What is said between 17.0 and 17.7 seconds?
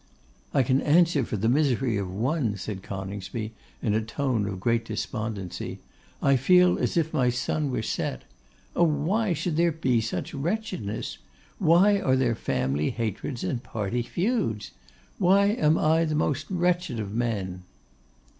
men?